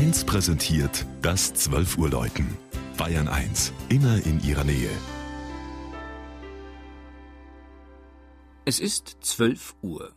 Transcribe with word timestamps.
1 0.00 0.24
präsentiert 0.24 1.04
das 1.20 1.52
12 1.52 1.98
Uhr 1.98 2.08
Läuten. 2.08 2.56
Bayern 2.96 3.28
1, 3.28 3.70
immer 3.90 4.16
in 4.24 4.42
ihrer 4.42 4.64
Nähe. 4.64 4.88
Es 8.64 8.80
ist 8.80 9.18
12 9.20 9.74
Uhr. 9.82 10.12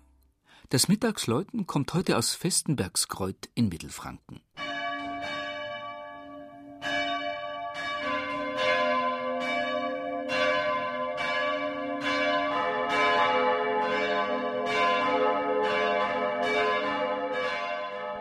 Das 0.69 0.87
Mittagsläuten 0.87 1.67
kommt 1.67 1.93
heute 1.93 2.17
aus 2.17 2.33
Festenbergskreuth 2.33 3.49
in 3.55 3.67
Mittelfranken. 3.67 4.39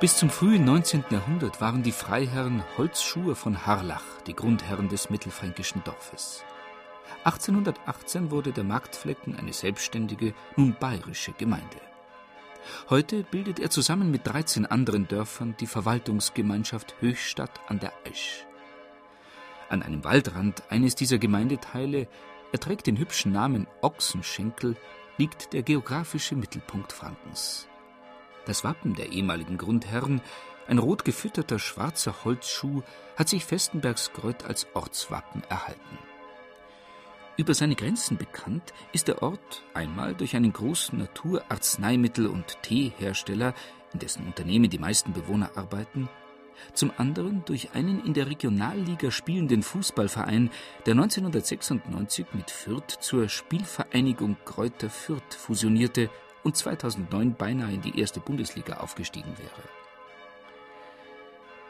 Bis 0.02 0.16
zum 0.16 0.30
frühen 0.30 0.64
19. 0.64 1.04
Jahrhundert 1.10 1.60
waren 1.60 1.84
die 1.84 1.92
Freiherren 1.92 2.64
Holzschuhe 2.76 3.36
von 3.36 3.66
Harlach 3.66 4.02
die 4.26 4.34
Grundherren 4.34 4.88
des 4.88 5.10
mittelfränkischen 5.10 5.84
Dorfes. 5.84 6.42
1818 7.22 8.32
wurde 8.32 8.50
der 8.50 8.64
Marktflecken 8.64 9.36
eine 9.36 9.52
selbstständige, 9.52 10.34
nun 10.56 10.74
bayerische 10.74 11.30
Gemeinde. 11.30 11.76
Heute 12.90 13.22
bildet 13.22 13.60
er 13.60 13.70
zusammen 13.70 14.10
mit 14.10 14.26
13 14.26 14.66
anderen 14.66 15.06
Dörfern 15.06 15.54
die 15.60 15.68
Verwaltungsgemeinschaft 15.68 16.96
Höchstadt 17.00 17.60
an 17.68 17.78
der 17.78 17.92
Aisch. 18.04 18.44
An 19.68 19.84
einem 19.84 20.02
Waldrand 20.02 20.64
eines 20.68 20.96
dieser 20.96 21.18
Gemeindeteile, 21.18 22.08
er 22.50 22.58
trägt 22.58 22.88
den 22.88 22.98
hübschen 22.98 23.30
Namen 23.30 23.68
Ochsenschenkel, 23.82 24.74
liegt 25.16 25.52
der 25.52 25.62
geografische 25.62 26.34
Mittelpunkt 26.34 26.92
Frankens. 26.92 27.68
Das 28.46 28.64
Wappen 28.64 28.94
der 28.94 29.12
ehemaligen 29.12 29.58
Grundherren, 29.58 30.20
ein 30.66 30.78
rot 30.78 31.04
gefütterter 31.04 31.58
schwarzer 31.58 32.24
Holzschuh, 32.24 32.82
hat 33.16 33.28
sich 33.28 33.44
Festenbergs 33.44 34.12
Gröth 34.12 34.44
als 34.44 34.66
Ortswappen 34.74 35.42
erhalten. 35.48 35.98
Über 37.36 37.54
seine 37.54 37.74
Grenzen 37.74 38.18
bekannt 38.18 38.74
ist 38.92 39.08
der 39.08 39.22
Ort 39.22 39.62
einmal 39.74 40.14
durch 40.14 40.36
einen 40.36 40.52
großen 40.52 40.98
Naturarzneimittel- 40.98 42.26
und 42.26 42.62
Teehersteller, 42.62 43.54
in 43.92 44.00
dessen 44.00 44.26
Unternehmen 44.26 44.70
die 44.70 44.78
meisten 44.78 45.12
Bewohner 45.12 45.50
arbeiten, 45.56 46.08
zum 46.74 46.92
anderen 46.96 47.44
durch 47.44 47.74
einen 47.74 48.04
in 48.04 48.14
der 48.14 48.26
Regionalliga 48.28 49.10
spielenden 49.10 49.62
Fußballverein, 49.62 50.50
der 50.86 50.92
1996 50.92 52.26
mit 52.34 52.50
Fürth 52.50 52.98
zur 53.00 53.28
Spielvereinigung 53.28 54.36
Kräuter 54.44 54.90
Fürth 54.90 55.34
fusionierte 55.34 56.10
und 56.44 56.56
2009 56.56 57.34
beinahe 57.34 57.72
in 57.72 57.82
die 57.82 57.98
erste 57.98 58.20
Bundesliga 58.20 58.78
aufgestiegen 58.78 59.36
wäre. 59.38 59.68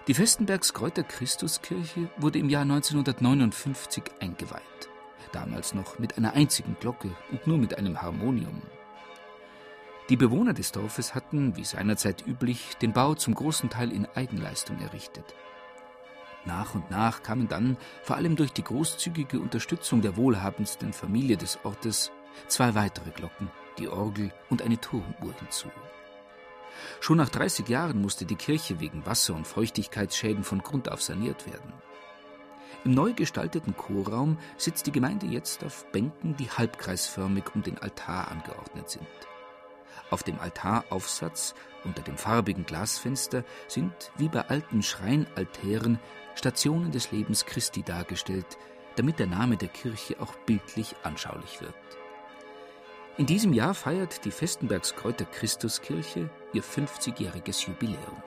Die 0.09 0.15
Festenbergs 0.15 0.75
Kräuter 0.75 1.05
Christuskirche 1.05 2.11
wurde 2.17 2.41
im 2.41 2.49
Jahr 2.49 2.63
1959 2.63 4.03
eingeweiht, 4.19 4.89
damals 5.31 5.75
noch 5.75 5.99
mit 6.01 6.19
einer 6.19 6.33
einzigen 6.33 6.77
Glocke 6.81 7.15
und 7.31 7.47
nur 7.47 7.59
mit 7.59 7.79
einem 7.79 8.03
Harmonium. 8.03 8.63
Die 10.09 10.17
Bewohner 10.17 10.55
des 10.55 10.73
Dorfes 10.73 11.15
hatten, 11.15 11.57
wie 11.57 11.65
seinerzeit 11.65 12.27
üblich, 12.27 12.77
den 12.83 12.93
Bau 12.93 13.15
zum 13.15 13.35
großen 13.35 13.71
Teil 13.71 13.93
in 13.93 14.07
Eigenleistung 14.17 14.81
errichtet. 14.81 15.37
Nach 16.45 16.75
und 16.75 16.91
nach 16.91 17.23
kamen 17.23 17.47
dann, 17.47 17.77
vor 18.03 18.17
allem 18.17 18.35
durch 18.35 18.53
die 18.53 18.65
großzügige 18.65 19.39
Unterstützung 19.39 20.03
der 20.03 20.17
wohlhabendsten 20.17 20.93
Familie 20.93 21.37
des 21.37 21.61
Ortes, 21.63 22.11
zwei 22.49 22.75
weitere 22.75 23.11
Glocken 23.11 23.49
die 23.79 23.89
Orgel 23.89 24.33
und 24.51 24.63
eine 24.63 24.81
Turmuhr 24.81 25.35
hinzu. 25.39 25.69
Schon 27.01 27.19
nach 27.19 27.29
30 27.29 27.69
Jahren 27.69 28.01
musste 28.01 28.25
die 28.25 28.37
Kirche 28.37 28.81
wegen 28.81 29.07
Wasser- 29.07 29.35
und 29.35 29.47
Feuchtigkeitsschäden 29.47 30.45
von 30.45 30.63
Grund 30.63 30.91
auf 30.91 31.03
saniert 31.03 31.47
werden. 31.47 31.73
Im 32.85 32.95
neu 32.95 33.13
gestalteten 33.13 33.77
Chorraum 33.77 34.39
sitzt 34.57 34.87
die 34.87 34.93
Gemeinde 34.93 35.27
jetzt 35.27 35.63
auf 35.63 35.87
Bänken, 35.93 36.37
die 36.37 36.51
halbkreisförmig 36.51 37.45
um 37.55 37.63
den 37.63 37.79
Altar 37.79 38.29
angeordnet 38.29 38.91
sind. 38.91 39.07
Auf 40.11 40.23
dem 40.25 40.39
Altaraufsatz 40.41 41.55
unter 41.85 42.03
dem 42.03 42.17
farbigen 42.17 42.67
Glasfenster 42.67 43.45
sind, 43.69 43.93
wie 44.17 44.29
bei 44.29 44.49
alten 44.49 44.83
Schreinaltären, 44.83 45.99
Stationen 46.35 46.91
des 46.91 47.13
Lebens 47.13 47.47
Christi 47.47 47.83
dargestellt, 47.83 48.59
damit 48.97 49.19
der 49.19 49.27
Name 49.27 49.57
der 49.57 49.69
Kirche 49.69 50.21
auch 50.21 50.35
bildlich 50.47 50.97
anschaulich 51.03 51.61
wird. 51.61 51.75
In 53.19 53.27
diesem 53.27 53.53
Jahr 53.53 53.75
feiert 53.75 54.25
die 54.25 54.31
Festenbergs 54.31 54.97
Kräuter 54.97 55.27
Christuskirche 55.27 56.31
ihr 56.55 56.63
50-jähriges 56.63 57.67
Jubiläum. 57.67 58.23